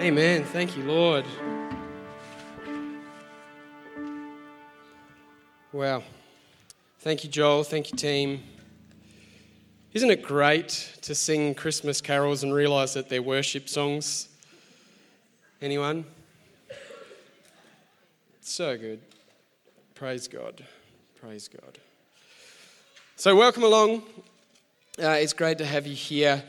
[0.00, 0.44] Amen.
[0.44, 1.24] Thank you, Lord.
[5.72, 6.04] Wow.
[7.00, 7.64] Thank you, Joel.
[7.64, 8.44] Thank you, team.
[9.92, 14.28] Isn't it great to sing Christmas carols and realize that they're worship songs?
[15.60, 16.04] Anyone?
[18.40, 19.00] So good.
[19.96, 20.64] Praise God.
[21.20, 21.76] Praise God.
[23.16, 24.04] So, welcome along.
[24.96, 26.44] Uh, it's great to have you here.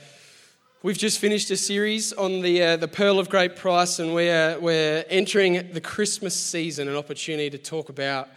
[0.81, 4.57] We've just finished a series on the, uh, the Pearl of Great Price, and we're,
[4.59, 8.29] we're entering the Christmas season, an opportunity to talk about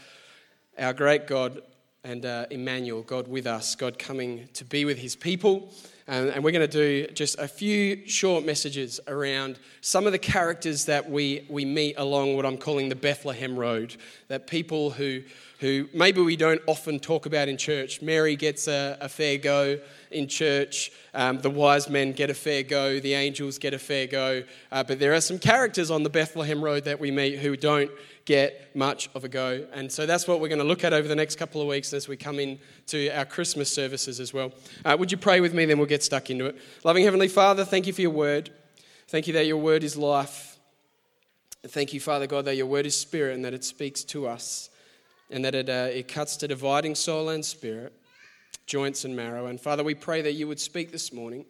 [0.76, 1.62] our great God
[2.02, 5.72] and uh, Emmanuel, God with us, God coming to be with his people.
[6.06, 10.18] And, and we're going to do just a few short messages around some of the
[10.18, 13.96] characters that we, we meet along what I'm calling the Bethlehem Road.
[14.28, 15.22] That people who,
[15.60, 18.02] who maybe we don't often talk about in church.
[18.02, 19.78] Mary gets a, a fair go
[20.10, 20.90] in church.
[21.14, 24.42] Um, the wise men get a fair go, the angels get a fair go.
[24.70, 27.90] Uh, but there are some characters on the Bethlehem Road that we meet who don't
[28.24, 29.66] get much of a go.
[29.72, 31.92] And so that's what we're going to look at over the next couple of weeks
[31.92, 34.52] as we come in to our Christmas services as well.
[34.84, 35.64] Uh, would you pray with me?
[35.64, 36.56] Then we'll get stuck into it.
[36.84, 38.50] Loving Heavenly Father, thank you for your word.
[39.08, 40.58] Thank you that your word is life.
[41.66, 44.70] Thank you, Father God, that your word is spirit and that it speaks to us
[45.30, 47.92] and that it, uh, it cuts to dividing soul and spirit
[48.66, 49.46] joints and marrow.
[49.46, 51.44] And Father, we pray that you would speak this morning.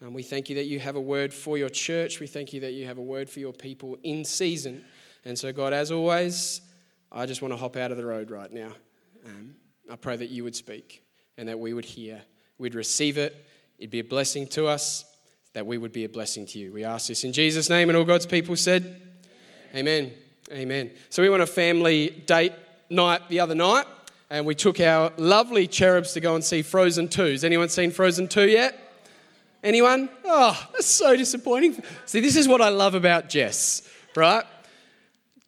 [0.00, 2.20] And we thank you that you have a word for your church.
[2.20, 4.84] We thank you that you have a word for your people in season.
[5.28, 6.62] And so, God, as always,
[7.12, 8.72] I just want to hop out of the road right now.
[9.26, 9.56] Um,
[9.90, 11.04] I pray that you would speak
[11.36, 12.22] and that we would hear,
[12.56, 13.36] we'd receive it,
[13.78, 15.04] it'd be a blessing to us,
[15.52, 16.72] that we would be a blessing to you.
[16.72, 19.02] We ask this in Jesus' name, and all God's people said,
[19.74, 20.12] Amen.
[20.50, 20.60] Amen.
[20.60, 20.90] Amen.
[21.10, 22.54] So, we went a family date
[22.88, 23.84] night the other night
[24.30, 27.22] and we took our lovely cherubs to go and see Frozen 2.
[27.32, 29.04] Has anyone seen Frozen 2 yet?
[29.62, 30.08] Anyone?
[30.24, 31.82] Oh, that's so disappointing.
[32.06, 34.44] See, this is what I love about Jess, right?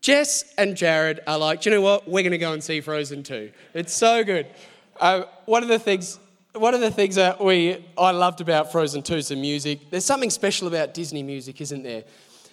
[0.01, 2.09] Jess and Jared are like, you know what?
[2.09, 3.51] We're going to go and see Frozen 2.
[3.75, 4.47] It's so good.
[4.99, 6.19] Uh, one of the things.
[6.53, 9.89] One of the things that we I loved about Frozen 2 is the music.
[9.91, 12.03] There's something special about Disney music, isn't there?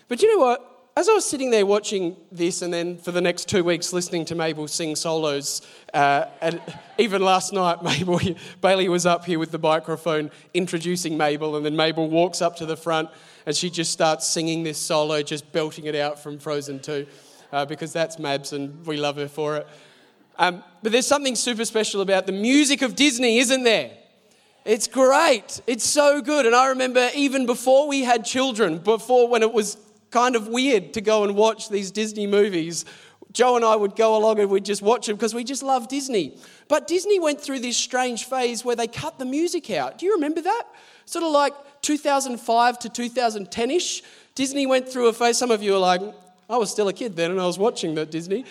[0.07, 0.77] But you know what?
[0.97, 4.25] as I was sitting there watching this, and then for the next two weeks listening
[4.25, 5.61] to Mabel sing solos,
[5.94, 6.59] uh, and
[6.97, 8.19] even last night, Mabel
[8.61, 12.66] Bailey was up here with the microphone introducing Mabel, and then Mabel walks up to
[12.66, 13.09] the front
[13.45, 17.05] and she just starts singing this solo, just belting it out from Frozen 2,
[17.51, 19.67] uh, because that's Mabs, and we love her for it.
[20.37, 23.91] Um, but there's something super special about the music of Disney, isn't there?
[24.65, 25.61] It's great.
[25.65, 26.45] It's so good.
[26.45, 29.77] And I remember even before we had children, before when it was
[30.11, 32.85] kind of weird to go and watch these Disney movies.
[33.33, 35.87] Joe and I would go along and we'd just watch them because we just love
[35.87, 36.37] Disney.
[36.67, 39.97] But Disney went through this strange phase where they cut the music out.
[39.97, 40.63] Do you remember that?
[41.05, 44.03] Sort of like 2005 to 2010 ish.
[44.35, 45.37] Disney went through a phase.
[45.37, 46.01] Some of you are like,
[46.49, 48.45] I was still a kid then and I was watching that Disney.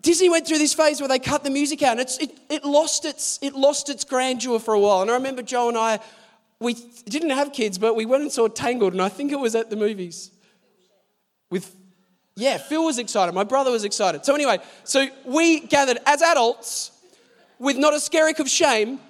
[0.00, 3.04] Disney went through this phase where they cut the music out and it, it, lost
[3.04, 5.02] its, it lost its grandeur for a while.
[5.02, 6.00] And I remember Joe and I
[6.62, 6.74] we
[7.06, 9.68] didn't have kids, but we went and saw Tangled, and I think it was at
[9.68, 10.30] the movies.
[11.50, 11.74] With,
[12.36, 13.34] yeah, Phil was excited.
[13.34, 14.24] My brother was excited.
[14.24, 16.92] So, anyway, so we gathered as adults
[17.58, 19.00] with not a skerrick of shame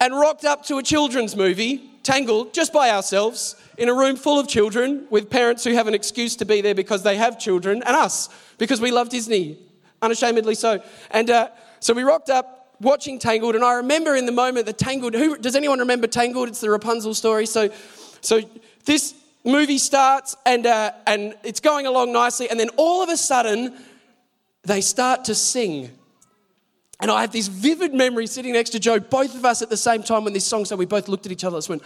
[0.00, 4.38] and rocked up to a children's movie, Tangled, just by ourselves, in a room full
[4.38, 7.82] of children with parents who have an excuse to be there because they have children,
[7.84, 9.58] and us because we love Disney,
[10.00, 10.82] unashamedly so.
[11.10, 14.78] And uh, so we rocked up watching Tangled, and I remember in the moment that
[14.78, 15.14] Tangled.
[15.14, 16.48] Who does anyone remember Tangled?
[16.48, 17.46] It's the Rapunzel story.
[17.46, 17.70] So,
[18.20, 18.40] so
[18.84, 19.14] this
[19.44, 23.78] movie starts, and uh, and it's going along nicely, and then all of a sudden,
[24.64, 25.90] they start to sing.
[27.02, 29.76] And I have this vivid memory sitting next to Joe, both of us at the
[29.76, 30.78] same time when this song started.
[30.78, 31.82] We both looked at each other and went.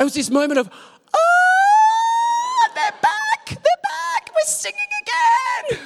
[0.00, 0.70] it was this moment of,
[1.14, 5.78] oh, they're back, they're back, we're singing again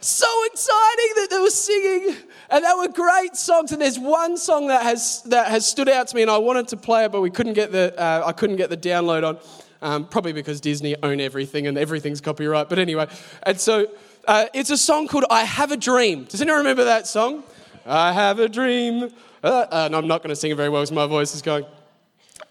[0.00, 2.16] so exciting that they were singing
[2.48, 6.08] and they were great songs and there's one song that has that has stood out
[6.08, 8.32] to me and i wanted to play it but we couldn't get the uh, i
[8.32, 9.38] couldn't get the download on
[9.82, 13.06] um, probably because disney own everything and everything's copyright but anyway
[13.42, 13.86] and so
[14.26, 17.42] uh, it's a song called i have a dream does anyone remember that song
[17.86, 19.10] i have a dream
[19.42, 21.64] uh, and i'm not going to sing it very well because my voice is going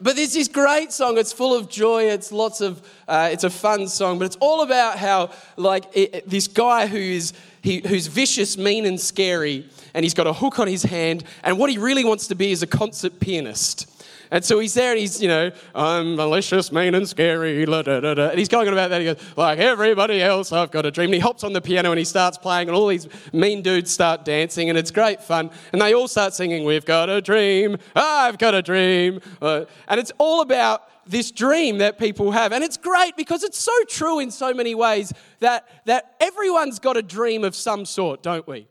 [0.01, 1.18] but there's this great song.
[1.18, 2.04] It's full of joy.
[2.04, 2.81] It's lots of.
[3.07, 6.98] Uh, it's a fun song, but it's all about how like it, this guy who
[6.98, 11.25] is he, who's vicious, mean, and scary, and he's got a hook on his hand.
[11.44, 13.88] And what he really wants to be is a concert pianist.
[14.31, 17.66] And so he's there and he's, you know, I'm malicious, mean, and scary.
[17.66, 18.30] Da, da, da.
[18.30, 19.02] And he's going about that.
[19.02, 21.08] He goes, like everybody else, I've got a dream.
[21.08, 23.92] And he hops on the piano and he starts playing, and all these mean dudes
[23.92, 25.50] start dancing, and it's great fun.
[25.74, 29.20] And they all start singing, We've got a dream, I've got a dream.
[29.42, 32.52] Uh, and it's all about this dream that people have.
[32.52, 36.98] And it's great because it's so true in so many ways that, that everyone's got
[36.98, 38.68] a dream of some sort, don't we?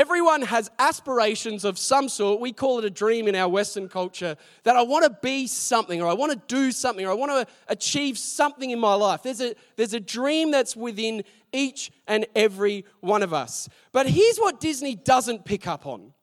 [0.00, 2.40] Everyone has aspirations of some sort.
[2.40, 6.00] We call it a dream in our Western culture that I want to be something,
[6.00, 9.22] or I want to do something, or I want to achieve something in my life.
[9.22, 13.68] There's a, there's a dream that's within each and every one of us.
[13.92, 16.14] But here's what Disney doesn't pick up on.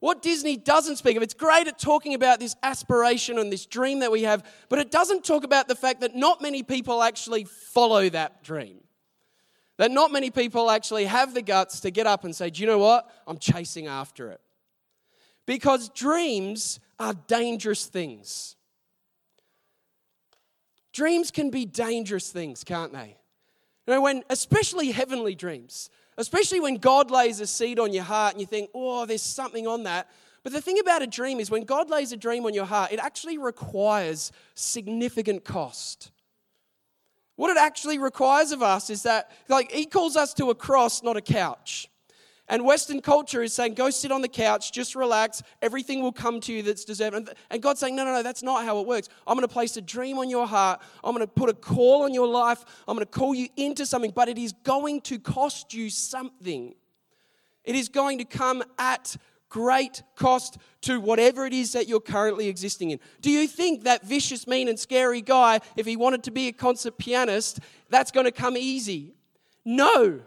[0.00, 4.00] What Disney doesn't speak of, it's great at talking about this aspiration and this dream
[4.00, 7.44] that we have, but it doesn't talk about the fact that not many people actually
[7.44, 8.80] follow that dream.
[9.82, 12.68] That not many people actually have the guts to get up and say, Do you
[12.68, 13.10] know what?
[13.26, 14.40] I'm chasing after it.
[15.44, 18.54] Because dreams are dangerous things.
[20.92, 23.16] Dreams can be dangerous things, can't they?
[23.88, 28.34] You know, when, especially heavenly dreams, especially when God lays a seed on your heart
[28.34, 30.08] and you think, oh, there's something on that.
[30.44, 32.92] But the thing about a dream is when God lays a dream on your heart,
[32.92, 36.12] it actually requires significant cost.
[37.36, 41.02] What it actually requires of us is that, like, He calls us to a cross,
[41.02, 41.88] not a couch.
[42.48, 46.40] And Western culture is saying, go sit on the couch, just relax, everything will come
[46.40, 47.16] to you that's deserved.
[47.16, 49.08] And, and God's saying, no, no, no, that's not how it works.
[49.26, 50.82] I'm going to place a dream on your heart.
[51.02, 52.64] I'm going to put a call on your life.
[52.86, 56.74] I'm going to call you into something, but it is going to cost you something.
[57.64, 59.16] It is going to come at
[59.52, 62.98] great cost to whatever it is that you're currently existing in.
[63.20, 66.52] Do you think that vicious, mean, and scary guy, if he wanted to be a
[66.52, 67.60] concert pianist,
[67.90, 69.12] that's going to come easy?
[69.62, 70.22] No.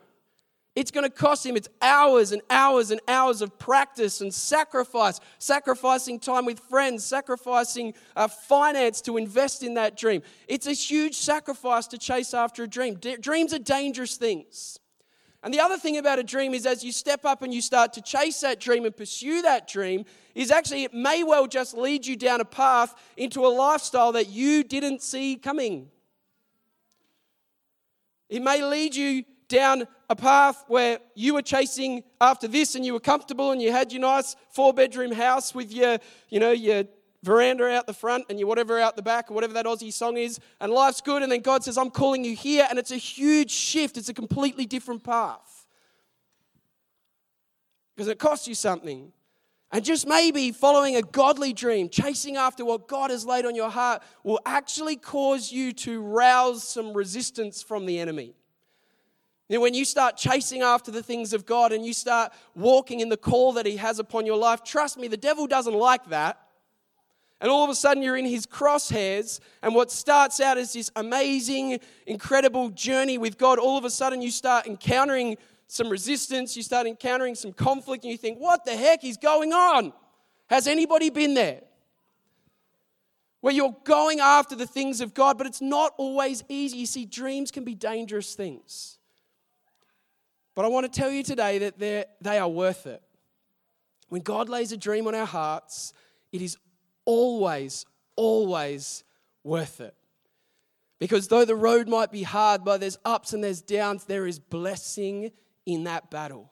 [0.76, 1.58] It's going to cost him.
[1.58, 7.96] It's hours and hours and hours of practice and sacrifice, sacrificing time with friends, sacrificing
[8.16, 10.22] uh, finance to invest in that dream.
[10.48, 12.96] It's a huge sacrifice to chase after a dream.
[12.96, 14.78] D- dreams are dangerous things.
[15.46, 17.94] And the other thing about a dream is as you step up and you start
[17.94, 22.04] to chase that dream and pursue that dream, is actually it may well just lead
[22.04, 25.88] you down a path into a lifestyle that you didn't see coming.
[28.28, 32.94] It may lead you down a path where you were chasing after this and you
[32.94, 36.00] were comfortable and you had your nice four bedroom house with your,
[36.30, 36.86] you know, your
[37.26, 40.16] veranda out the front and your whatever out the back, or whatever that Aussie song
[40.16, 41.24] is, and life's good.
[41.24, 42.68] And then God says, I'm calling you here.
[42.70, 45.66] And it's a huge shift, it's a completely different path.
[47.96, 49.12] Because it costs you something.
[49.72, 53.70] And just maybe following a godly dream, chasing after what God has laid on your
[53.70, 58.36] heart, will actually cause you to rouse some resistance from the enemy.
[59.50, 63.00] You know, when you start chasing after the things of God and you start walking
[63.00, 66.10] in the call that He has upon your life, trust me, the devil doesn't like
[66.10, 66.45] that.
[67.42, 69.40] And all of a sudden, you're in his crosshairs.
[69.62, 74.22] And what starts out as this amazing, incredible journey with God, all of a sudden,
[74.22, 75.38] you start encountering
[75.68, 79.52] some resistance, you start encountering some conflict, and you think, what the heck is going
[79.52, 79.92] on?
[80.48, 81.62] Has anybody been there?
[83.42, 86.78] Where you're going after the things of God, but it's not always easy.
[86.78, 88.98] You see, dreams can be dangerous things.
[90.56, 91.78] But I want to tell you today that
[92.22, 93.02] they are worth it.
[94.10, 95.94] When God lays a dream on our hearts,
[96.32, 96.58] it is
[97.06, 97.86] always,
[98.16, 99.04] always
[99.44, 99.96] worth it.
[101.00, 104.40] Because though the road might be hard, but there's ups and there's downs, there is
[104.40, 105.32] blessing
[105.66, 106.52] in that battle.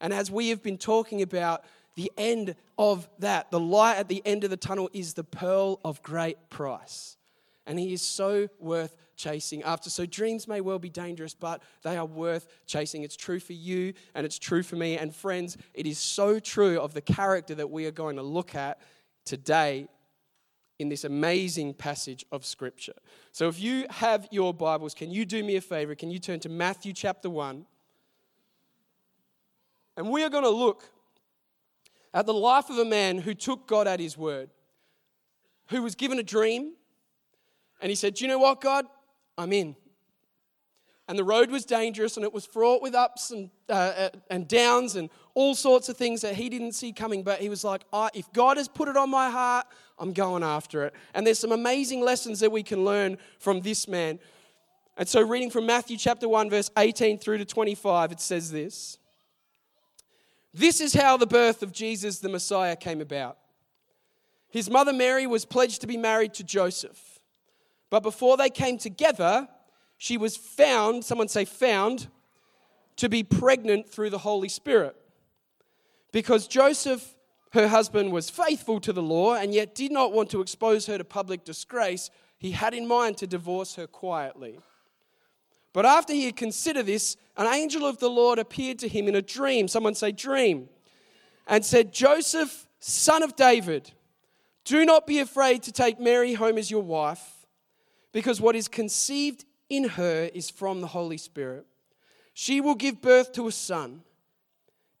[0.00, 1.64] And as we have been talking about,
[1.94, 5.80] the end of that, the light at the end of the tunnel is the pearl
[5.84, 7.16] of great price.
[7.66, 9.90] And he is so worth chasing after.
[9.90, 13.02] So dreams may well be dangerous, but they are worth chasing.
[13.02, 14.96] It's true for you and it's true for me.
[14.96, 18.54] And friends, it is so true of the character that we are going to look
[18.54, 18.80] at
[19.30, 19.86] today
[20.80, 22.96] in this amazing passage of Scripture.
[23.30, 25.94] So, if you have your Bibles, can you do me a favor?
[25.94, 27.64] Can you turn to Matthew chapter 1?
[29.96, 30.82] And we are going to look
[32.12, 34.50] at the life of a man who took God at his word,
[35.68, 36.72] who was given a dream,
[37.80, 38.84] and he said, Do you know what, God?
[39.38, 39.76] I'm in.
[41.10, 44.46] And the road was dangerous and it was fraught with ups and, uh, uh and
[44.46, 47.24] downs and all sorts of things that he didn't see coming.
[47.24, 47.82] But he was like,
[48.14, 49.66] if God has put it on my heart,
[49.98, 50.94] I'm going after it.
[51.12, 54.20] And there's some amazing lessons that we can learn from this man.
[54.96, 58.96] And so, reading from Matthew chapter 1, verse 18 through to 25, it says this
[60.54, 63.36] This is how the birth of Jesus the Messiah came about.
[64.48, 67.18] His mother Mary was pledged to be married to Joseph.
[67.90, 69.48] But before they came together,
[70.00, 72.08] she was found, someone say found,
[72.96, 74.96] to be pregnant through the Holy Spirit.
[76.10, 77.14] Because Joseph
[77.52, 80.96] her husband was faithful to the law and yet did not want to expose her
[80.96, 84.58] to public disgrace, he had in mind to divorce her quietly.
[85.74, 89.14] But after he had considered this, an angel of the Lord appeared to him in
[89.14, 89.68] a dream.
[89.68, 90.70] Someone say, dream.
[91.46, 93.92] And said, Joseph, son of David,
[94.64, 97.46] do not be afraid to take Mary home as your wife,
[98.12, 101.64] because what is conceived in her is from the Holy Spirit.
[102.34, 104.02] She will give birth to a son,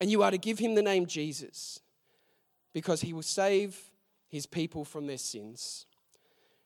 [0.00, 1.80] and you are to give him the name Jesus,
[2.72, 3.90] because he will save
[4.28, 5.86] his people from their sins.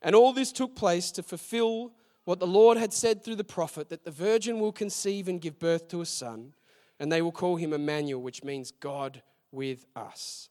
[0.03, 1.93] And all this took place to fulfill
[2.25, 5.59] what the Lord had said through the prophet that the virgin will conceive and give
[5.59, 6.55] birth to a son,
[7.01, 10.49] and they will call him Emmanuel, which means God with us.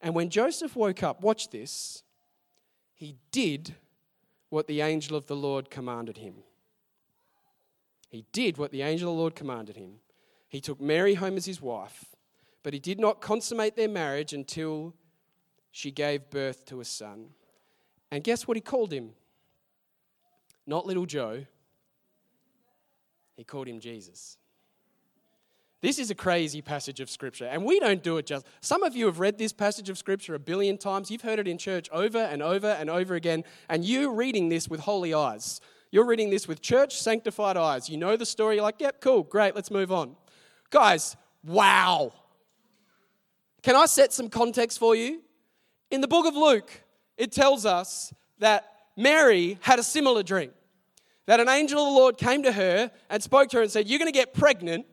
[0.00, 2.02] And when Joseph woke up, watch this,
[2.94, 3.74] he did
[4.48, 6.36] what the angel of the Lord commanded him.
[8.08, 10.00] He did what the angel of the Lord commanded him.
[10.48, 12.16] He took Mary home as his wife,
[12.62, 14.94] but he did not consummate their marriage until
[15.70, 17.30] she gave birth to a son.
[18.10, 19.10] And guess what he called him?
[20.66, 21.44] not little Joe.
[23.36, 24.38] He called him Jesus.
[25.82, 28.46] This is a crazy passage of scripture, and we don't do it just.
[28.60, 31.10] Some of you have read this passage of scripture a billion times.
[31.10, 34.68] You've heard it in church over and over and over again, and you're reading this
[34.68, 35.60] with holy eyes.
[35.90, 37.88] You're reading this with church sanctified eyes.
[37.88, 40.16] You know the story, you're like, yep, cool, great, let's move on.
[40.70, 42.12] Guys, wow.
[43.62, 45.22] Can I set some context for you?
[45.90, 46.70] In the book of Luke,
[47.16, 50.50] it tells us that Mary had a similar dream
[51.26, 53.88] that an angel of the Lord came to her and spoke to her and said,
[53.88, 54.86] You're going to get pregnant,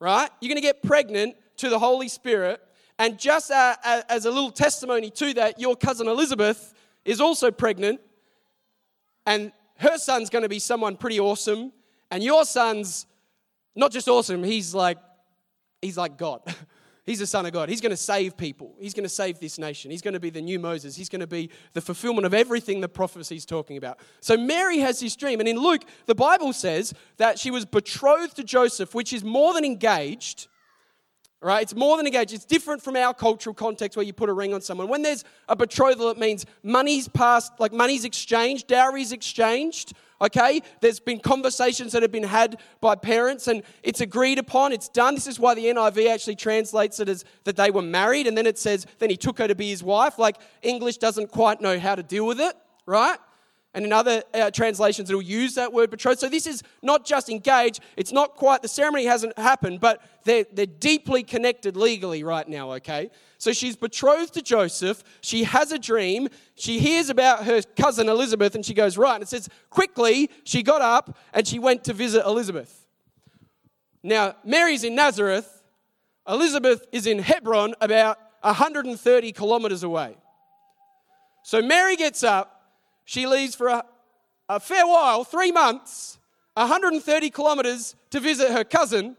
[0.00, 0.30] right?
[0.40, 2.60] You're going to get pregnant to the Holy Spirit.
[2.98, 3.76] And just uh,
[4.08, 6.74] as a little testimony to that, your cousin Elizabeth
[7.04, 8.00] is also pregnant.
[9.26, 11.72] And her son's going to be someone pretty awesome.
[12.10, 13.06] And your son's
[13.76, 14.98] not just awesome, he's like,
[15.80, 16.42] he's like God.
[17.08, 17.70] He's the Son of God.
[17.70, 18.74] He's going to save people.
[18.78, 19.90] He's going to save this nation.
[19.90, 20.94] He's going to be the new Moses.
[20.94, 23.98] He's going to be the fulfillment of everything the prophecy is talking about.
[24.20, 25.40] So Mary has this dream.
[25.40, 29.54] And in Luke, the Bible says that she was betrothed to Joseph, which is more
[29.54, 30.48] than engaged.
[31.40, 31.62] Right?
[31.62, 32.32] It's more than engaged.
[32.32, 34.88] It's different from our cultural context where you put a ring on someone.
[34.88, 40.60] When there's a betrothal, it means money's passed, like money's exchanged, dowry's exchanged okay?
[40.80, 45.14] There's been conversations that have been had by parents and it's agreed upon, it's done.
[45.14, 48.46] This is why the NIV actually translates it as that they were married and then
[48.46, 50.18] it says, then he took her to be his wife.
[50.18, 52.54] Like English doesn't quite know how to deal with it,
[52.86, 53.18] right?
[53.78, 56.18] And in other uh, translations, it'll use that word betrothed.
[56.18, 57.78] So this is not just engaged.
[57.96, 62.72] It's not quite, the ceremony hasn't happened, but they're, they're deeply connected legally right now,
[62.72, 63.08] okay?
[63.38, 65.04] So she's betrothed to Joseph.
[65.20, 66.26] She has a dream.
[66.56, 69.14] She hears about her cousin Elizabeth and she goes, right.
[69.14, 72.84] And it says, quickly, she got up and she went to visit Elizabeth.
[74.02, 75.62] Now, Mary's in Nazareth.
[76.26, 80.16] Elizabeth is in Hebron, about 130 kilometers away.
[81.44, 82.57] So Mary gets up
[83.08, 83.84] she leaves for a,
[84.50, 86.18] a fair while, three months,
[86.52, 89.16] 130 kilometers to visit her cousin,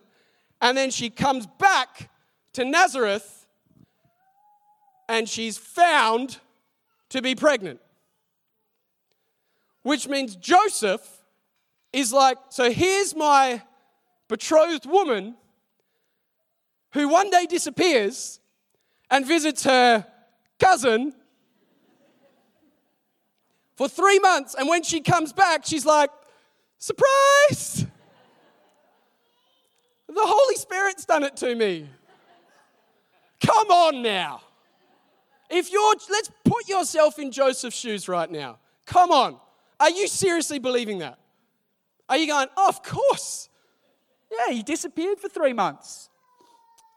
[0.61, 2.11] and then she comes back
[2.53, 3.47] to Nazareth
[5.07, 6.37] and she's found
[7.09, 7.79] to be pregnant.
[9.81, 11.01] Which means Joseph
[11.91, 13.63] is like, so here's my
[14.27, 15.33] betrothed woman
[16.93, 18.39] who one day disappears
[19.09, 20.05] and visits her
[20.59, 21.15] cousin
[23.79, 24.55] for three months.
[24.55, 26.09] And when she comes back, she's like,
[26.79, 27.85] surprise!
[30.05, 31.87] The Holy Spirit's done it to me.
[33.39, 34.41] Come on now.
[35.49, 38.57] If you're, let's put yourself in Joseph's shoes right now.
[38.85, 39.37] Come on.
[39.79, 41.17] Are you seriously believing that?
[42.09, 43.47] Are you going, oh, of course?
[44.29, 46.09] Yeah, he disappeared for three months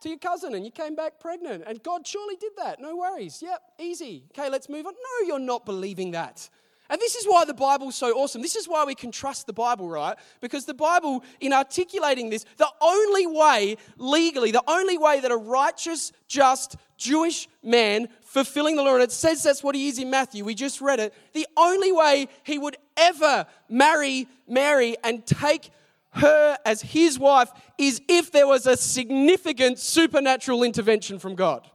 [0.01, 1.63] to your cousin and you came back pregnant.
[1.65, 2.81] And God surely did that.
[2.81, 3.41] No worries.
[3.41, 4.25] Yep, easy.
[4.37, 4.95] Okay, let's move on.
[4.95, 6.51] No, you're not believing that.
[6.93, 8.43] And this is why the Bible's so awesome.
[8.43, 10.15] This is why we can trust the Bible, right?
[10.43, 15.37] Because the Bible, in articulating this, the only way, legally, the only way that a
[15.37, 20.11] righteous, just Jewish man fulfilling the law, and it says that's what he is in
[20.11, 25.71] Matthew, we just read it, the only way he would ever marry Mary and take
[26.11, 31.67] her as his wife is if there was a significant supernatural intervention from God.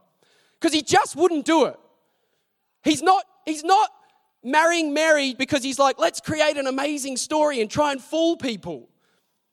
[0.60, 1.80] Because he just wouldn't do it.
[2.84, 3.90] He's not, he's not
[4.48, 8.90] marrying Mary because he's like, let's create an amazing story and try and fool people.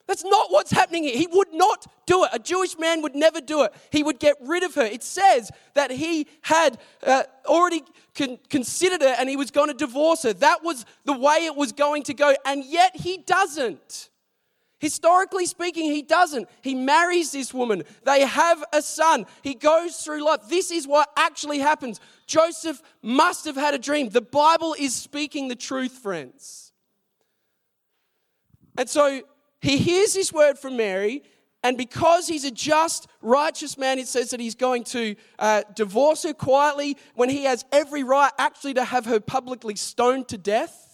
[0.07, 1.17] That's not what's happening here.
[1.17, 2.31] He would not do it.
[2.33, 3.73] A Jewish man would never do it.
[3.91, 4.83] He would get rid of her.
[4.83, 7.83] It says that he had uh, already
[8.15, 10.35] con- considered her and he was going to divorce her.
[10.35, 14.11] That was the way it was going to go, and yet he doesn't.
[14.85, 16.47] Historically speaking, he doesn't.
[16.61, 17.85] He marries this woman.
[18.05, 19.25] They have a son.
[19.41, 20.41] He goes through life.
[20.51, 22.01] This is what actually happens.
[22.27, 24.11] Joseph must have had a dream.
[24.11, 26.71] The Bible is speaking the truth, friends.
[28.77, 29.23] And so
[29.63, 31.23] he hears this word from Mary,
[31.63, 36.25] and because he's a just, righteous man, it says that he's going to uh, divorce
[36.25, 40.94] her quietly when he has every right actually to have her publicly stoned to death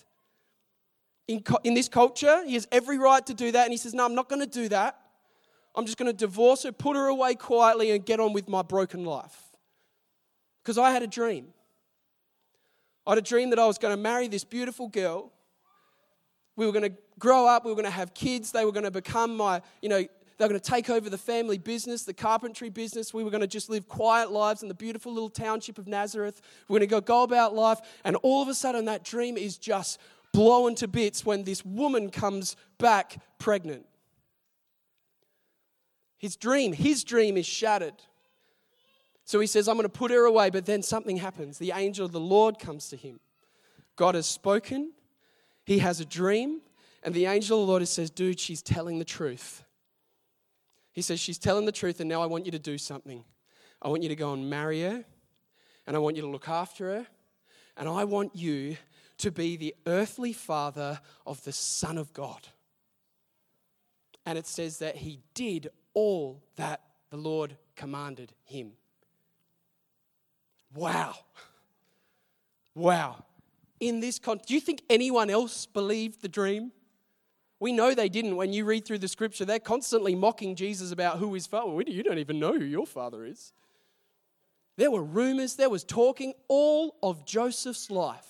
[1.31, 2.45] in, in this culture.
[2.45, 3.63] He has every right to do that.
[3.63, 4.99] And he says, No, I'm not going to do that.
[5.77, 8.63] I'm just going to divorce her, put her away quietly, and get on with my
[8.63, 9.37] broken life.
[10.63, 11.47] Because I had a dream.
[13.07, 15.33] I had a dream that I was going to marry this beautiful girl.
[16.57, 18.85] We were going to grow up, we were going to have kids, they were going
[18.85, 22.15] to become my, you know, they were going to take over the family business, the
[22.15, 23.15] carpentry business.
[23.15, 26.41] We were going to just live quiet lives in the beautiful little township of Nazareth.
[26.67, 27.79] We we're going to go, go about life.
[28.05, 30.01] And all of a sudden, that dream is just
[30.33, 33.87] blown to bits when this woman comes back pregnant.
[36.19, 37.95] His dream, his dream is shattered.
[39.25, 41.59] So he says, I'm going to put her away, but then something happens.
[41.59, 43.21] The angel of the Lord comes to him.
[43.97, 44.93] God has spoken,
[45.65, 46.61] he has a dream,
[47.03, 49.65] and the angel of the Lord says, Dude, she's telling the truth.
[50.93, 53.25] He says, She's telling the truth, and now I want you to do something.
[53.83, 55.05] I want you to go and marry her,
[55.87, 57.07] and I want you to look after her,
[57.77, 58.77] and I want you
[59.21, 62.49] to be the earthly father of the Son of God.
[64.27, 68.73] And it says that he did all that the Lord commanded him.
[70.75, 71.17] Wow.
[72.75, 73.25] Wow.
[73.81, 76.71] In this context, do you think anyone else believed the dream?
[77.59, 78.37] We know they didn't.
[78.37, 81.83] When you read through the scripture, they're constantly mocking Jesus about who his father.
[81.87, 83.53] You don't even know who your father is.
[84.77, 88.30] There were rumors, there was talking all of Joseph's life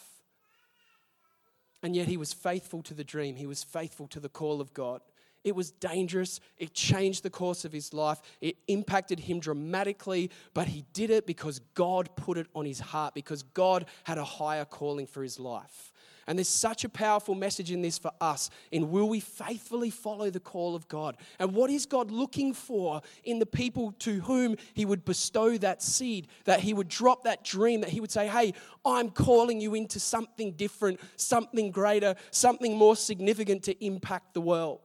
[1.83, 4.75] and yet he was faithful to the dream, he was faithful to the call of
[4.75, 5.01] God.
[5.43, 6.39] It was dangerous.
[6.59, 8.21] It changed the course of his life.
[8.43, 13.15] It impacted him dramatically, but he did it because God put it on his heart,
[13.15, 15.93] because God had a higher calling for his life.
[16.27, 20.31] And there's such a powerful message in this for us in will we faithfully follow
[20.31, 21.17] the call of God?
[21.39, 25.83] And what is God looking for in the people to whom he would bestow that
[25.83, 29.75] seed, that he would drop that dream, that he would say, "Hey, I'm calling you
[29.75, 34.81] into something different, something greater, something more significant to impact the world."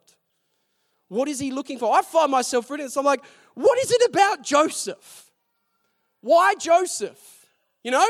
[1.07, 1.95] What is he looking for?
[1.95, 2.97] I find myself reading this.
[2.97, 5.31] I'm like, what is it about Joseph?
[6.21, 7.45] Why Joseph?
[7.83, 8.07] You know?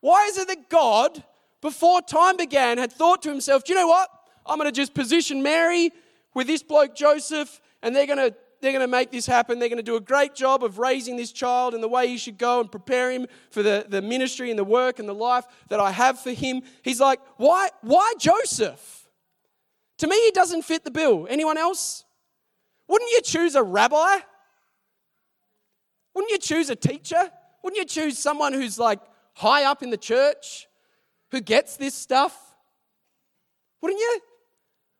[0.00, 1.22] Why is it that God
[1.66, 4.08] before time began, had thought to himself, do you know what?
[4.46, 5.90] I'm going to just position Mary
[6.32, 9.58] with this bloke Joseph, and they're going to they're going to make this happen.
[9.58, 12.16] They're going to do a great job of raising this child and the way he
[12.16, 15.44] should go and prepare him for the, the ministry and the work and the life
[15.68, 16.62] that I have for him.
[16.82, 19.08] He's like, why, why Joseph?
[19.98, 21.26] To me, he doesn't fit the bill.
[21.28, 22.04] Anyone else?
[22.88, 24.20] Wouldn't you choose a rabbi?
[26.14, 27.30] Wouldn't you choose a teacher?
[27.62, 29.00] Wouldn't you choose someone who's like
[29.34, 30.65] high up in the church?
[31.36, 32.34] Who gets this stuff?
[33.82, 34.20] Wouldn't you?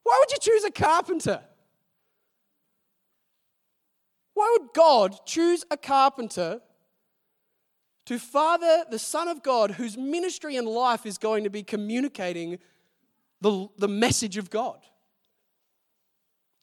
[0.02, 1.40] Why would you choose a carpenter?
[4.34, 6.60] Why would God choose a carpenter
[8.04, 12.58] to father the Son of God whose ministry and life is going to be communicating
[13.40, 14.78] the, the message of God?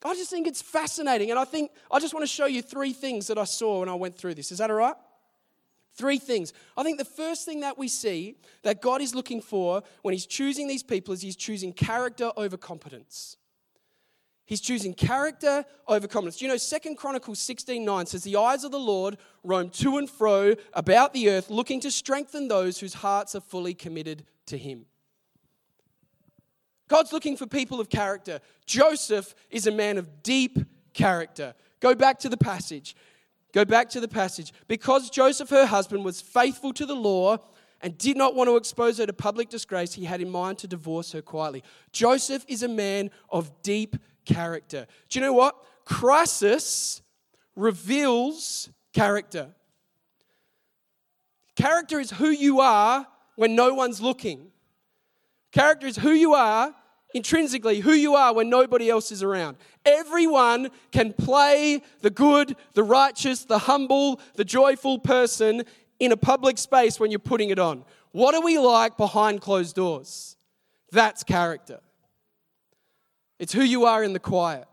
[0.06, 1.32] I just think it's fascinating.
[1.32, 3.90] And I think I just want to show you three things that I saw when
[3.90, 4.52] I went through this.
[4.52, 4.96] Is that all right?
[5.96, 6.54] Three things.
[6.76, 10.26] I think the first thing that we see that God is looking for when He's
[10.26, 13.38] choosing these people is He's choosing character over competence.
[14.46, 16.42] He's choosing character over competence.
[16.42, 20.10] You know, Second Chronicles 16 9 says, The eyes of the Lord roam to and
[20.10, 24.86] fro about the earth, looking to strengthen those whose hearts are fully committed to Him.
[26.88, 28.40] God's looking for people of character.
[28.66, 30.60] Joseph is a man of deep
[30.94, 31.54] character.
[31.80, 32.96] Go back to the passage.
[33.54, 34.52] Go back to the passage.
[34.68, 37.38] Because Joseph, her husband, was faithful to the law
[37.82, 40.68] and did not want to expose her to public disgrace, he had in mind to
[40.68, 41.64] divorce her quietly.
[41.92, 44.88] Joseph is a man of deep character.
[45.10, 45.56] Do you know what?
[45.86, 47.02] Crisis
[47.56, 49.50] reveals character.
[51.56, 54.48] Character is who you are when no one's looking.
[55.52, 56.74] Character is who you are
[57.14, 59.58] intrinsically who you are when nobody else is around.
[59.86, 65.64] Everyone can play the good, the righteous, the humble, the joyful person
[66.00, 67.84] in a public space when you're putting it on.
[68.12, 70.38] What are we like behind closed doors?
[70.92, 71.80] That's character.
[73.40, 74.68] It's who you are in the quiet.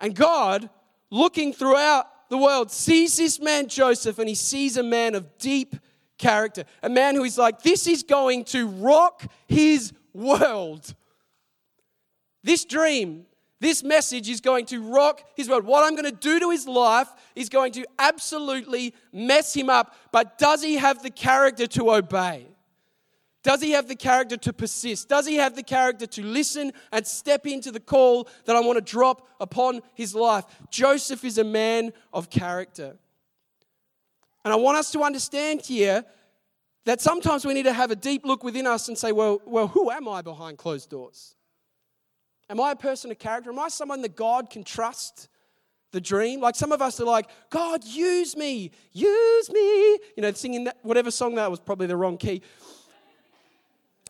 [0.00, 0.70] And God,
[1.10, 5.76] looking throughout the world, sees this man Joseph and he sees a man of deep
[6.16, 6.64] character.
[6.82, 10.94] A man who is like, this is going to rock his world.
[12.50, 13.26] This dream,
[13.60, 15.64] This message is going to rock his world.
[15.64, 19.94] What I'm going to do to his life is going to absolutely mess him up.
[20.10, 22.48] But does he have the character to obey?
[23.44, 25.08] Does he have the character to persist?
[25.08, 28.84] Does he have the character to listen and step into the call that I want
[28.84, 30.44] to drop upon his life?
[30.70, 32.96] Joseph is a man of character.
[34.44, 36.04] And I want us to understand here
[36.84, 39.68] that sometimes we need to have a deep look within us and say, well, well
[39.68, 41.36] who am I behind closed doors?
[42.50, 43.50] Am I a person of character?
[43.50, 45.28] Am I someone that God can trust?
[45.92, 49.60] The dream, like some of us are like, God, use me, use me.
[50.16, 52.42] You know, singing that, whatever song that was probably the wrong key.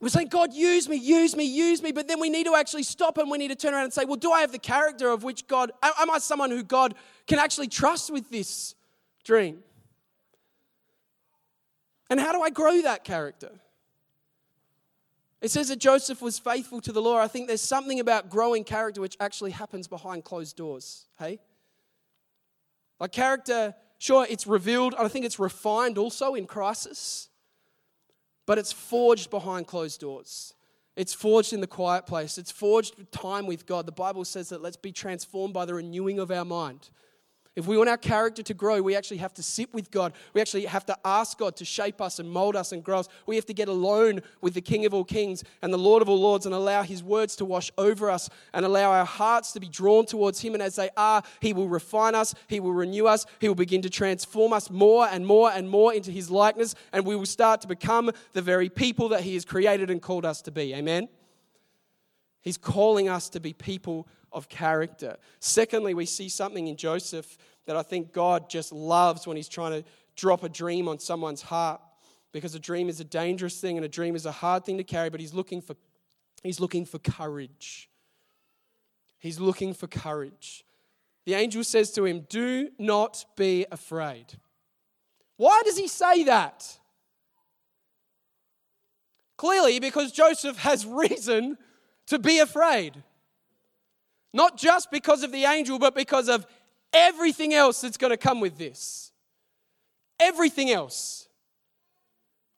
[0.01, 1.93] We're saying, God, use me, use me, use me.
[1.93, 4.05] But then we need to actually stop and we need to turn around and say,
[4.05, 6.95] well, do I have the character of which God, am I someone who God
[7.27, 8.75] can actually trust with this
[9.25, 9.63] dream?
[12.09, 13.53] And how do I grow that character?
[15.41, 17.19] It says that Joseph was faithful to the law.
[17.19, 21.07] I think there's something about growing character which actually happens behind closed doors.
[21.19, 21.41] Hey?
[22.99, 27.31] Like character, sure, it's revealed, I think it's refined also in crisis
[28.51, 30.55] but it's forged behind closed doors.
[30.97, 32.37] It's forged in the quiet place.
[32.37, 33.87] It's forged with time with God.
[33.87, 36.91] The Bible says that let's be transformed by the renewing of our mind.
[37.57, 40.13] If we want our character to grow, we actually have to sit with God.
[40.35, 43.09] We actually have to ask God to shape us and mold us and grow us.
[43.27, 46.09] We have to get alone with the King of all kings and the Lord of
[46.09, 49.61] all lords and allow His words to wash over us and allow our hearts to
[49.61, 50.55] be drawn towards Him.
[50.55, 53.83] And as they are, He will refine us, He will renew us, He will begin
[53.83, 57.63] to transform us more and more and more into His likeness, and we will start
[57.63, 60.73] to become the very people that He has created and called us to be.
[60.73, 61.09] Amen?
[62.43, 65.17] He's calling us to be people of character.
[65.39, 69.83] Secondly, we see something in Joseph that I think God just loves when he's trying
[69.83, 71.81] to drop a dream on someone's heart
[72.33, 74.85] because a dream is a dangerous thing and a dream is a hard thing to
[74.85, 75.77] carry, but he's looking for,
[76.43, 77.89] he's looking for courage.
[79.19, 80.65] He's looking for courage.
[81.27, 84.27] The angel says to him, Do not be afraid.
[85.37, 86.79] Why does he say that?
[89.37, 91.57] Clearly, because Joseph has reason
[92.07, 93.03] to be afraid.
[94.33, 96.47] Not just because of the angel, but because of
[96.93, 99.13] everything else that's going to come with this.
[100.21, 101.29] Everything else.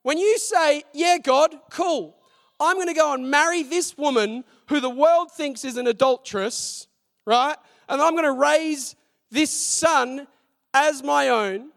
[0.02, 2.16] When you say, Yeah, God, cool,
[2.60, 6.86] I'm going to go and marry this woman who the world thinks is an adulteress,
[7.26, 7.56] right?
[7.88, 8.96] And I'm going to raise
[9.30, 10.26] this son
[10.74, 11.70] as my own,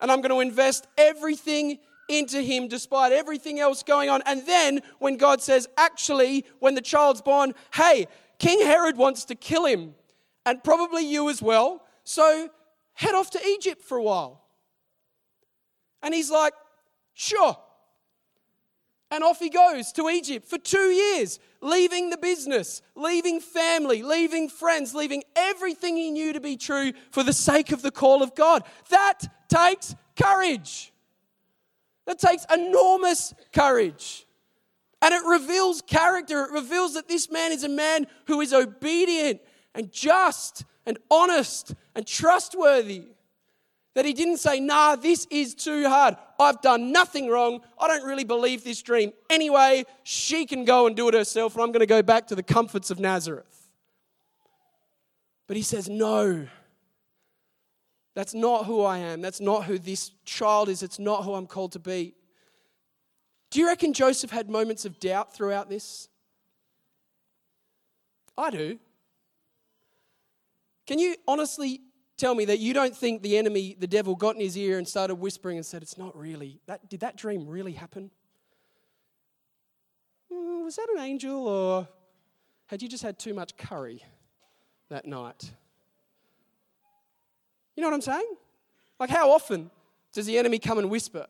[0.00, 1.78] and I'm going to invest everything
[2.08, 4.22] into him despite everything else going on.
[4.26, 8.06] And then when God says, Actually, when the child's born, hey,
[8.38, 9.94] King Herod wants to kill him,
[10.44, 11.82] and probably you as well.
[12.04, 12.48] So
[12.94, 14.42] head off to Egypt for a while.
[16.02, 16.52] And he's like,
[17.14, 17.56] Sure.
[19.10, 24.48] And off he goes to Egypt for two years, leaving the business, leaving family, leaving
[24.48, 28.34] friends, leaving everything he knew to be true for the sake of the call of
[28.34, 28.64] God.
[28.90, 30.92] That takes courage.
[32.06, 34.25] That takes enormous courage.
[35.02, 36.44] And it reveals character.
[36.44, 39.40] It reveals that this man is a man who is obedient
[39.74, 43.04] and just and honest and trustworthy.
[43.94, 46.16] That he didn't say, nah, this is too hard.
[46.38, 47.62] I've done nothing wrong.
[47.78, 49.12] I don't really believe this dream.
[49.30, 52.34] Anyway, she can go and do it herself, and I'm going to go back to
[52.34, 53.70] the comforts of Nazareth.
[55.46, 56.46] But he says, no.
[58.14, 59.22] That's not who I am.
[59.22, 60.82] That's not who this child is.
[60.82, 62.15] It's not who I'm called to be.
[63.56, 66.10] Do you reckon Joseph had moments of doubt throughout this?
[68.36, 68.78] I do.
[70.86, 71.80] Can you honestly
[72.18, 74.86] tell me that you don't think the enemy, the devil, got in his ear and
[74.86, 78.10] started whispering and said, It's not really, that, did that dream really happen?
[80.30, 81.88] Mm, was that an angel or
[82.66, 84.04] had you just had too much curry
[84.90, 85.50] that night?
[87.74, 88.34] You know what I'm saying?
[89.00, 89.70] Like, how often
[90.12, 91.26] does the enemy come and whisper?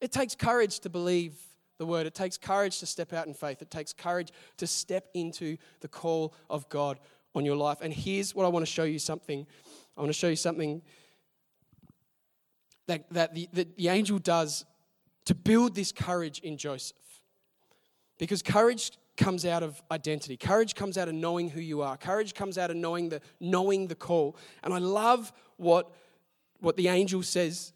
[0.00, 1.36] It takes courage to believe
[1.78, 2.06] the word.
[2.06, 3.62] It takes courage to step out in faith.
[3.62, 6.98] It takes courage to step into the call of God
[7.34, 7.78] on your life.
[7.80, 9.46] And here's what I want to show you something.
[9.96, 10.82] I want to show you something
[12.86, 14.64] that, that the, that the angel does
[15.26, 16.96] to build this courage in Joseph.
[18.18, 20.36] Because courage comes out of identity.
[20.36, 21.96] Courage comes out of knowing who you are.
[21.96, 24.36] Courage comes out of knowing the, knowing the call.
[24.62, 25.90] And I love what,
[26.60, 27.72] what the angel says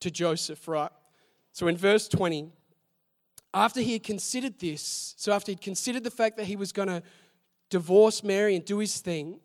[0.00, 0.90] to Joseph, right?
[1.52, 2.50] So in verse 20,
[3.54, 6.88] after he had considered this, so after he'd considered the fact that he was going
[6.88, 7.02] to
[7.68, 9.38] divorce Mary and do his thing,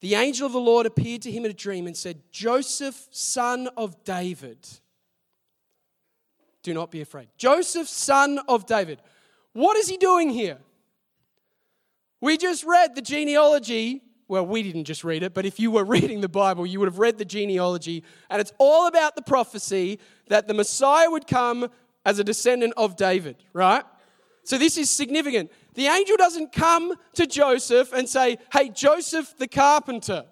[0.00, 3.68] the angel of the Lord appeared to him in a dream and said, Joseph, son
[3.76, 4.58] of David,
[6.62, 7.28] do not be afraid.
[7.38, 9.00] Joseph, son of David.
[9.52, 10.58] What is he doing here?
[12.20, 14.02] We just read the genealogy.
[14.28, 16.88] Well, we didn't just read it, but if you were reading the Bible, you would
[16.88, 18.04] have read the genealogy.
[18.28, 21.70] And it's all about the prophecy that the Messiah would come
[22.04, 23.84] as a descendant of David, right?
[24.44, 25.50] So this is significant.
[25.74, 30.24] The angel doesn't come to Joseph and say, Hey, Joseph the carpenter,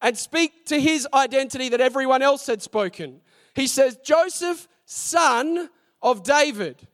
[0.00, 3.20] and speak to his identity that everyone else had spoken.
[3.54, 5.68] He says, Joseph, son
[6.00, 6.86] of David.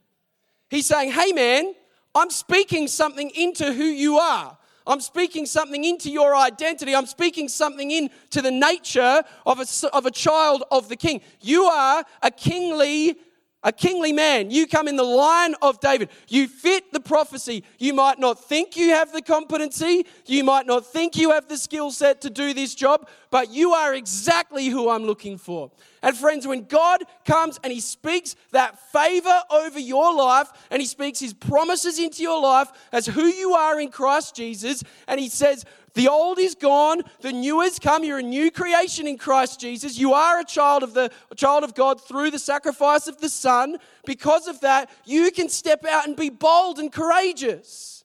[0.70, 1.74] He's saying, Hey, man,
[2.14, 4.56] I'm speaking something into who you are.
[4.86, 6.94] I'm speaking something into your identity.
[6.94, 11.20] I'm speaking something into the nature of a, of a child of the king.
[11.40, 13.16] You are a kingly
[13.62, 14.50] a kingly man.
[14.50, 16.10] You come in the line of David.
[16.28, 17.64] You fit the prophecy.
[17.78, 21.56] You might not think you have the competency, you might not think you have the
[21.56, 25.70] skill set to do this job, but you are exactly who I'm looking for.
[26.02, 30.86] And friends, when God comes and He speaks that favor over your life and He
[30.86, 35.28] speaks His promises into your life as who you are in Christ Jesus, and He
[35.28, 38.02] says, the old is gone, the new has come.
[38.02, 39.98] You're a new creation in Christ Jesus.
[39.98, 43.28] You are a child of the a child of God through the sacrifice of the
[43.28, 43.76] Son.
[44.06, 48.04] Because of that, you can step out and be bold and courageous.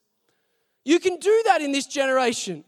[0.84, 2.64] You can do that in this generation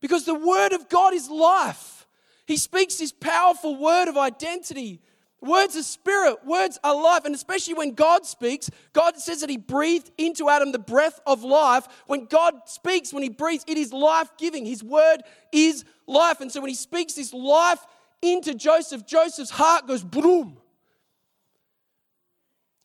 [0.00, 2.06] because the word of God is life.
[2.46, 5.00] He speaks this powerful word of identity
[5.46, 7.24] Words are spirit, words are life.
[7.24, 11.44] And especially when God speaks, God says that He breathed into Adam the breath of
[11.44, 11.86] life.
[12.06, 14.66] When God speaks, when He breathes, it is life giving.
[14.66, 15.18] His word
[15.52, 16.40] is life.
[16.40, 17.84] And so when He speaks this life
[18.22, 20.58] into Joseph, Joseph's heart goes boom.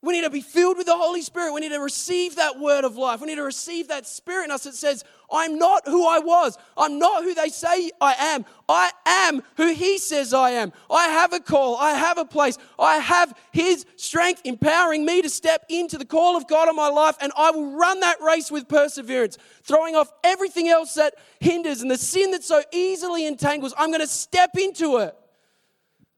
[0.03, 1.53] We need to be filled with the Holy Spirit.
[1.53, 3.21] We need to receive that word of life.
[3.21, 6.57] We need to receive that spirit in us that says, I'm not who I was.
[6.75, 8.43] I'm not who they say I am.
[8.67, 10.73] I am who He says I am.
[10.89, 11.77] I have a call.
[11.77, 12.57] I have a place.
[12.79, 16.89] I have His strength empowering me to step into the call of God on my
[16.89, 21.83] life, and I will run that race with perseverance, throwing off everything else that hinders
[21.83, 23.75] and the sin that so easily entangles.
[23.77, 25.15] I'm going to step into it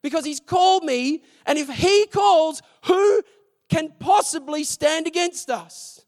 [0.02, 3.22] because He's called me, and if He calls, who
[3.74, 6.04] can possibly stand against us?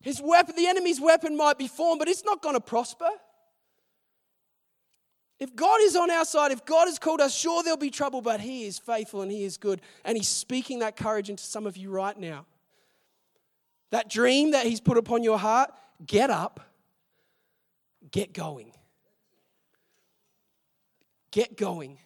[0.00, 3.10] His weapon, the enemy's weapon might be formed, but it's not going to prosper.
[5.38, 8.22] If God is on our side, if God has called us, sure there'll be trouble,
[8.22, 9.82] but He is faithful and He is good.
[10.06, 12.46] And He's speaking that courage into some of you right now.
[13.90, 15.70] That dream that He's put upon your heart,
[16.06, 16.60] get up,
[18.10, 18.72] get going.
[21.30, 21.98] Get going.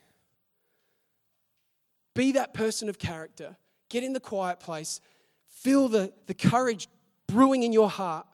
[2.15, 3.57] Be that person of character.
[3.89, 5.01] Get in the quiet place.
[5.47, 6.89] Feel the, the courage
[7.27, 8.27] brewing in your heart.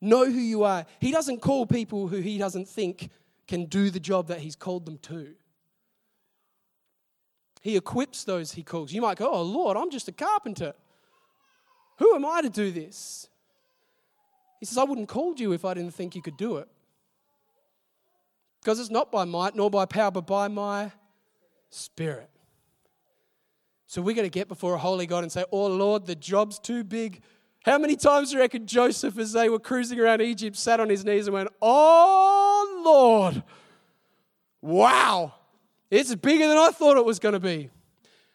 [0.00, 0.86] Know who you are.
[1.00, 3.10] He doesn't call people who he doesn't think
[3.48, 5.34] can do the job that he's called them to.
[7.62, 8.92] He equips those he calls.
[8.92, 10.74] You might go, Oh Lord, I'm just a carpenter.
[11.98, 13.28] Who am I to do this?
[14.60, 16.68] He says, I wouldn't called you if I didn't think you could do it.
[18.60, 20.92] Because it's not by might nor by power, but by my
[21.70, 22.30] spirit.
[23.86, 26.58] So we're going to get before a holy God and say, Oh Lord, the job's
[26.58, 27.22] too big.
[27.64, 30.88] How many times do you reckon Joseph, as they were cruising around Egypt, sat on
[30.88, 33.42] his knees and went, Oh Lord,
[34.60, 35.34] wow,
[35.90, 37.70] it's bigger than I thought it was going to be?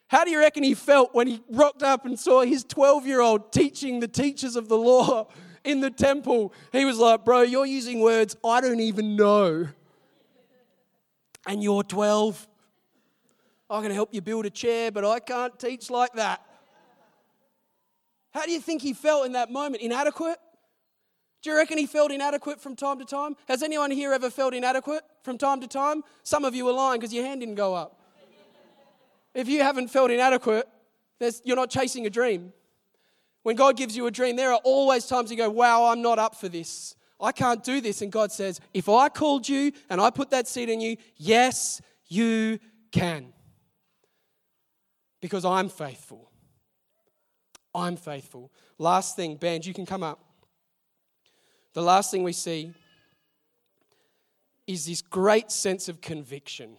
[0.07, 3.21] How do you reckon he felt when he rocked up and saw his 12 year
[3.21, 5.27] old teaching the teachers of the law
[5.63, 6.53] in the temple?
[6.71, 9.67] He was like, Bro, you're using words I don't even know.
[11.47, 12.47] And you're 12.
[13.71, 16.45] I can help you build a chair, but I can't teach like that.
[18.33, 19.81] How do you think he felt in that moment?
[19.81, 20.37] Inadequate?
[21.41, 23.35] Do you reckon he felt inadequate from time to time?
[23.47, 26.03] Has anyone here ever felt inadequate from time to time?
[26.23, 27.99] Some of you are lying because your hand didn't go up.
[29.33, 30.67] if you haven't felt inadequate,
[31.45, 32.51] you're not chasing a dream.
[33.43, 36.19] When God gives you a dream, there are always times you go, Wow, I'm not
[36.19, 36.95] up for this.
[37.19, 38.01] I can't do this.
[38.01, 41.81] And God says, If I called you and I put that seed in you, yes,
[42.07, 42.59] you
[42.91, 43.33] can
[45.21, 46.29] because I'm faithful.
[47.73, 48.51] I'm faithful.
[48.77, 50.19] Last thing, band, you can come up.
[51.73, 52.73] The last thing we see
[54.67, 56.77] is this great sense of conviction.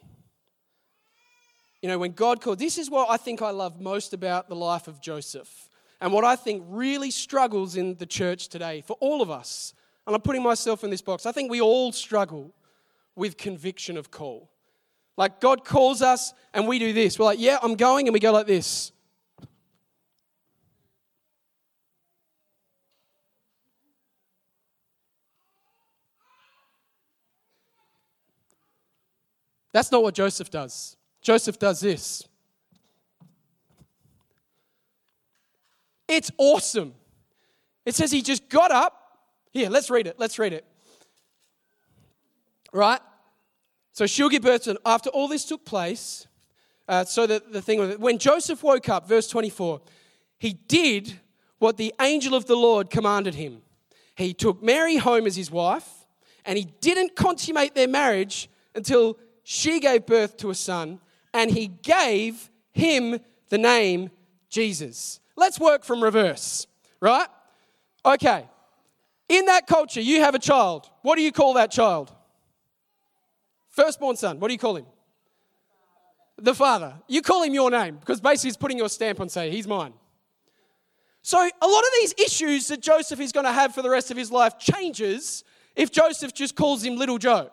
[1.80, 4.54] You know, when God called, this is what I think I love most about the
[4.54, 5.68] life of Joseph,
[6.00, 9.72] and what I think really struggles in the church today for all of us.
[10.06, 11.26] And I'm putting myself in this box.
[11.26, 12.52] I think we all struggle
[13.14, 14.51] with conviction of call.
[15.16, 17.18] Like God calls us and we do this.
[17.18, 18.92] We're like, yeah, I'm going, and we go like this.
[29.72, 30.96] That's not what Joseph does.
[31.22, 32.24] Joseph does this.
[36.08, 36.92] It's awesome.
[37.86, 38.98] It says he just got up.
[39.50, 40.16] Here, let's read it.
[40.18, 40.66] Let's read it.
[42.72, 43.00] Right?
[43.92, 46.26] So she'll give birth to, after all this took place,
[46.88, 49.80] uh, so that the thing when Joseph woke up, verse 24,
[50.38, 51.20] he did
[51.58, 53.62] what the angel of the Lord commanded him.
[54.16, 55.88] He took Mary home as his wife,
[56.44, 61.00] and he didn't consummate their marriage until she gave birth to a son,
[61.32, 64.10] and he gave him the name
[64.48, 65.20] Jesus.
[65.36, 66.66] Let's work from reverse,
[67.00, 67.28] right?
[68.04, 68.48] Okay.
[69.28, 70.90] In that culture, you have a child.
[71.02, 72.12] What do you call that child?
[73.72, 74.38] Firstborn son.
[74.38, 74.86] What do you call him?
[76.38, 76.94] The father.
[77.08, 79.94] You call him your name because basically he's putting your stamp on saying, he's mine.
[81.22, 84.10] So a lot of these issues that Joseph is going to have for the rest
[84.10, 85.44] of his life changes
[85.76, 87.50] if Joseph just calls him little Joe.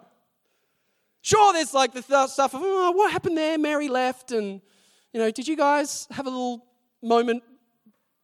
[1.21, 3.58] Sure, there's like the stuff of, oh, what happened there?
[3.58, 4.62] Mary left, and,
[5.13, 6.65] you know, did you guys have a little
[7.03, 7.43] moment,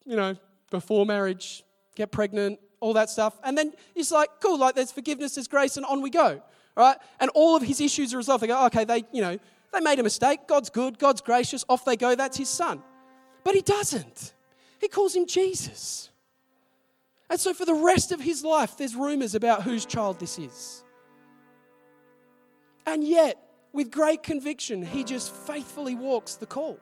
[0.05, 0.35] you know,
[0.71, 1.63] before marriage,
[1.95, 3.37] get pregnant, all that stuff?
[3.43, 6.41] And then it's like, cool, like there's forgiveness, there's grace, and on we go,
[6.75, 6.97] right?
[7.19, 8.43] And all of his issues are resolved.
[8.43, 9.37] They go, okay, they, you know,
[9.73, 10.47] they made a mistake.
[10.47, 12.81] God's good, God's gracious, off they go, that's his son.
[13.43, 14.33] But he doesn't.
[14.79, 16.09] He calls him Jesus.
[17.29, 20.83] And so for the rest of his life, there's rumors about whose child this is.
[22.85, 23.41] And yet,
[23.73, 26.79] with great conviction, he just faithfully walks the call.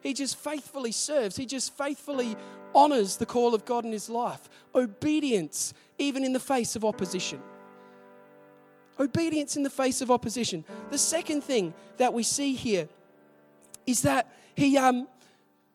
[0.00, 1.36] He just faithfully serves.
[1.36, 2.36] He just faithfully
[2.74, 4.48] honors the call of God in his life.
[4.74, 7.42] Obedience, even in the face of opposition.
[9.00, 10.64] Obedience in the face of opposition.
[10.90, 12.88] The second thing that we see here
[13.86, 15.08] is that he, um,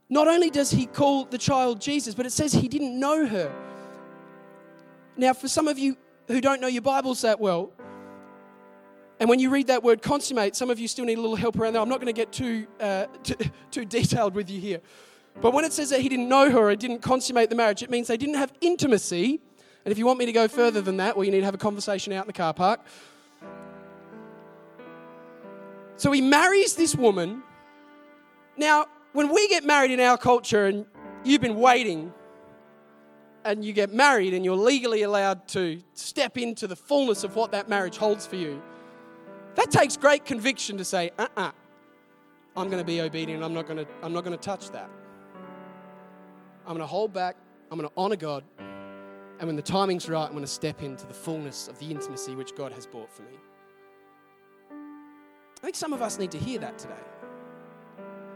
[0.10, 3.52] not only does he call the child Jesus, but it says he didn't know her.
[5.18, 7.72] Now, for some of you who don't know your Bibles that well,
[9.20, 11.58] and when you read that word consummate, some of you still need a little help
[11.58, 11.82] around there.
[11.82, 13.36] I'm not going to get too, uh, too,
[13.72, 14.82] too detailed with you here.
[15.42, 17.90] But when it says that he didn't know her or didn't consummate the marriage, it
[17.90, 19.42] means they didn't have intimacy.
[19.84, 21.56] And if you want me to go further than that, well, you need to have
[21.56, 22.82] a conversation out in the car park.
[25.98, 27.44] So he marries this woman.
[28.58, 30.86] Now, when we get married in our culture and
[31.24, 32.14] you've been waiting
[33.46, 37.52] and you get married and you're legally allowed to step into the fullness of what
[37.52, 38.62] that marriage holds for you,
[39.56, 41.52] that takes great conviction to say, uh uh-uh, uh,
[42.58, 43.44] i am going to be obedient.
[43.44, 44.90] I'm not going to, I'm not going to touch that.
[46.66, 47.38] I'm going to hold back.
[47.72, 48.44] I'm going to honor God.
[49.40, 52.36] And when the timing's right, I'm going to step into the fullness of the intimacy
[52.36, 53.38] which God has brought for me.
[55.58, 56.94] I think some of us need to hear that today.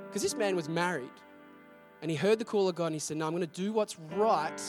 [0.07, 1.09] Because this man was married
[2.01, 3.71] and he heard the call of God and he said, No, I'm going to do
[3.71, 4.61] what's right,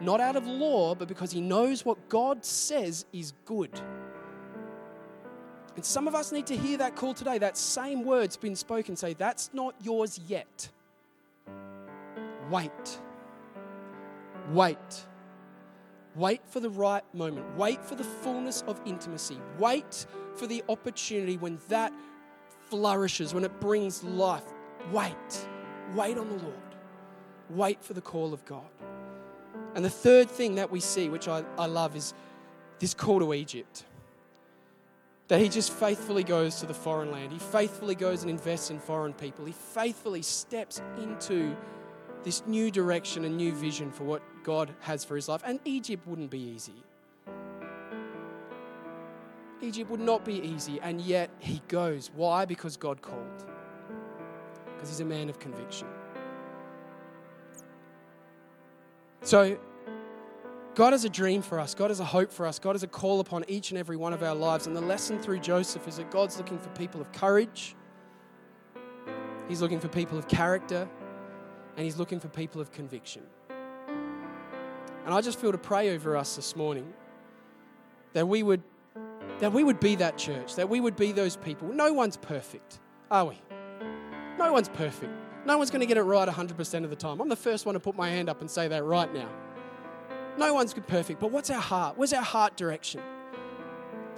[0.00, 3.80] not out of law, but because he knows what God says is good.
[5.76, 7.36] And some of us need to hear that call today.
[7.38, 8.96] That same word's been spoken.
[8.96, 10.70] Say, that's not yours yet.
[12.50, 12.98] Wait.
[14.52, 15.06] Wait.
[16.16, 17.46] Wait for the right moment.
[17.56, 19.38] Wait for the fullness of intimacy.
[19.58, 21.92] Wait for the opportunity when that
[22.70, 24.44] flourishes, when it brings life.
[24.90, 25.48] Wait.
[25.94, 26.54] Wait on the Lord.
[27.50, 28.64] Wait for the call of God.
[29.74, 32.14] And the third thing that we see, which I, I love, is
[32.78, 33.84] this call to Egypt.
[35.28, 37.32] That he just faithfully goes to the foreign land.
[37.32, 39.44] He faithfully goes and invests in foreign people.
[39.44, 41.56] He faithfully steps into
[42.22, 45.42] this new direction and new vision for what God has for his life.
[45.44, 46.84] And Egypt wouldn't be easy.
[49.60, 52.12] Egypt would not be easy, and yet he goes.
[52.14, 52.44] Why?
[52.44, 53.44] Because God called.
[54.66, 55.88] Because he's a man of conviction.
[59.22, 59.58] So,
[60.76, 61.74] God has a dream for us.
[61.74, 62.60] God has a hope for us.
[62.60, 64.68] God has a call upon each and every one of our lives.
[64.68, 67.74] And the lesson through Joseph is that God's looking for people of courage,
[69.48, 70.88] He's looking for people of character,
[71.76, 73.22] and He's looking for people of conviction.
[75.06, 76.92] And I just feel to pray over us this morning
[78.12, 78.62] that we would
[79.38, 81.68] that we would be that church, that we would be those people.
[81.68, 83.40] No one's perfect, are we?
[84.38, 85.12] No one's perfect.
[85.44, 87.20] No one's going to get it right 100% of the time.
[87.20, 89.28] I'm the first one to put my hand up and say that right now.
[90.38, 91.96] No one's perfect, but what's our heart?
[91.96, 93.02] Where's our heart direction?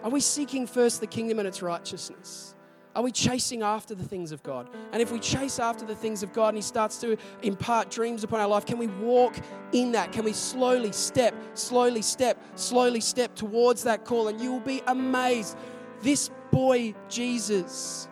[0.05, 2.55] Are we seeking first the kingdom and its righteousness?
[2.98, 4.68] Are we chasing after the things of God?
[4.90, 8.24] And if we chase after the things of God and He starts to impart dreams
[8.24, 9.37] upon our life, can we walk
[9.70, 10.11] in that?
[10.11, 14.26] Can we slowly step, slowly step, slowly step towards that call?
[14.26, 15.57] And you will be amazed.
[16.03, 18.09] This boy, Jesus,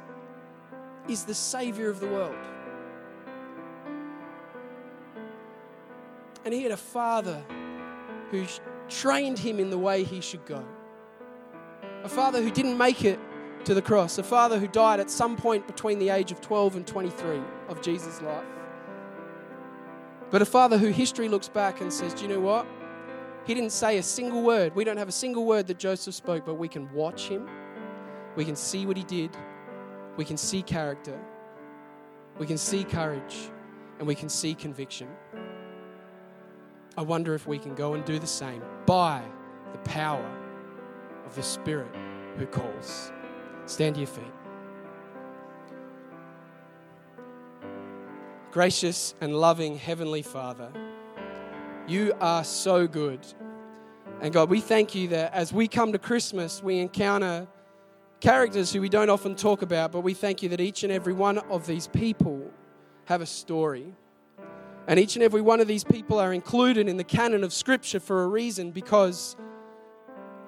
[1.08, 2.36] is the Savior of the world.
[6.44, 7.42] And He had a father
[8.30, 8.46] who
[8.88, 10.64] trained him in the way he should go.
[12.04, 13.18] A father who didn't make it
[13.66, 14.16] to the cross.
[14.18, 17.82] A father who died at some point between the age of 12 and 23 of
[17.82, 18.44] Jesus' life.
[20.30, 22.66] but a father who history looks back and says, Do you know what?
[23.44, 24.74] He didn't say a single word.
[24.74, 27.48] We don't have a single word that Joseph spoke, but we can watch him.
[28.36, 29.36] We can see what he did.
[30.16, 31.18] We can see character.
[32.38, 33.50] We can see courage.
[33.98, 35.08] And we can see conviction.
[36.96, 39.22] I wonder if we can go and do the same by
[39.72, 40.28] the power
[41.24, 41.94] of the Spirit
[42.36, 43.12] who calls.
[43.66, 44.24] Stand to your feet.
[48.52, 50.70] Gracious and loving Heavenly Father,
[51.86, 53.20] you are so good.
[54.20, 57.46] And God, we thank you that as we come to Christmas, we encounter
[58.20, 61.12] characters who we don't often talk about, but we thank you that each and every
[61.12, 62.50] one of these people
[63.06, 63.92] have a story.
[64.86, 67.98] And each and every one of these people are included in the canon of Scripture
[67.98, 69.36] for a reason because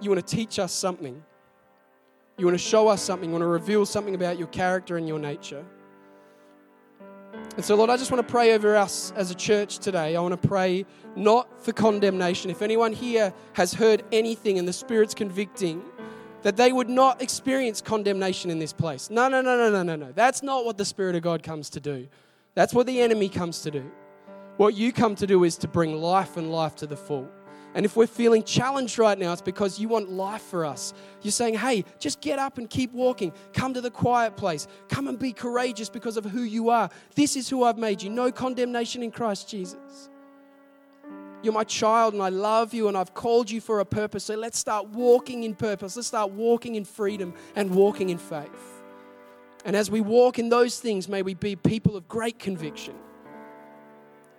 [0.00, 1.22] you want to teach us something.
[2.38, 3.28] You want to show us something.
[3.28, 5.64] You want to reveal something about your character and your nature.
[7.56, 10.14] And so, Lord, I just want to pray over us as a church today.
[10.14, 10.86] I want to pray
[11.16, 12.50] not for condemnation.
[12.50, 15.82] If anyone here has heard anything and the Spirit's convicting,
[16.42, 19.10] that they would not experience condemnation in this place.
[19.10, 20.12] No, no, no, no, no, no, no.
[20.12, 22.06] That's not what the Spirit of God comes to do.
[22.54, 23.90] That's what the enemy comes to do.
[24.56, 27.28] What you come to do is to bring life and life to the full.
[27.78, 30.92] And if we're feeling challenged right now, it's because you want life for us.
[31.22, 33.32] You're saying, hey, just get up and keep walking.
[33.52, 34.66] Come to the quiet place.
[34.88, 36.90] Come and be courageous because of who you are.
[37.14, 38.10] This is who I've made you.
[38.10, 40.10] No condemnation in Christ Jesus.
[41.40, 44.24] You're my child and I love you and I've called you for a purpose.
[44.24, 45.94] So let's start walking in purpose.
[45.94, 48.82] Let's start walking in freedom and walking in faith.
[49.64, 52.96] And as we walk in those things, may we be people of great conviction,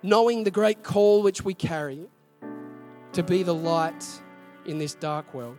[0.04, 2.10] knowing the great call which we carry
[3.20, 4.05] to be the light
[4.65, 5.57] in this dark world.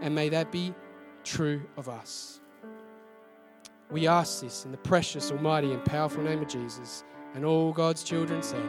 [0.00, 0.72] And may that be
[1.24, 2.40] true of us.
[3.90, 7.02] We ask this in the precious, almighty, and powerful name of Jesus.
[7.34, 8.62] And all God's children said,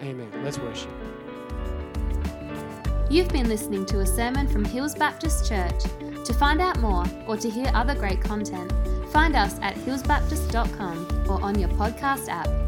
[0.00, 0.30] Amen.
[0.44, 0.92] Let's worship.
[3.10, 5.82] You've been listening to a sermon from Hills Baptist Church.
[6.24, 8.72] To find out more or to hear other great content,
[9.10, 12.67] find us at hillsbaptist.com or on your podcast app.